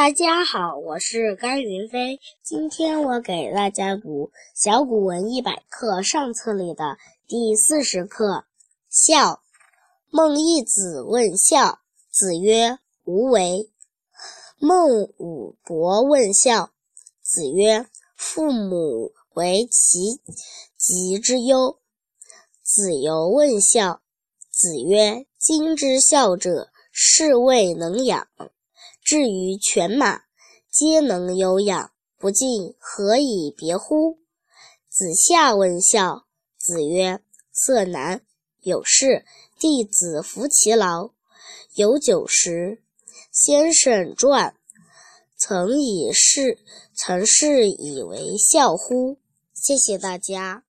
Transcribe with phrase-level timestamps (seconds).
[0.00, 2.18] 大家好，我是甘云飞。
[2.42, 6.96] 今天我给大家读《小古文一百课》上册里的
[7.28, 8.24] 第四十课
[8.88, 9.32] 《孝》。
[10.08, 13.70] 孟益子问孝，子曰：“无为。”
[14.58, 16.70] 孟武伯问孝，
[17.20, 17.84] 子曰
[18.16, 20.22] ：“父母为其
[20.78, 21.78] 疾之忧。”
[22.64, 24.00] 子游问孝，
[24.50, 28.26] 子曰：“今之孝者，是谓能养。”
[29.02, 30.22] 至于犬马，
[30.70, 34.18] 皆能有养，不敬，何以别乎？
[34.88, 36.26] 子夏问孝，
[36.58, 37.20] 子曰
[37.52, 38.22] ：“色难，
[38.60, 39.24] 有事，
[39.58, 41.10] 弟子服其劳。
[41.74, 42.82] 有酒食。”
[43.32, 44.56] 先生传，
[45.38, 46.58] 曾以是，
[46.94, 49.18] 曾是以为孝乎？
[49.54, 50.64] 谢谢大家。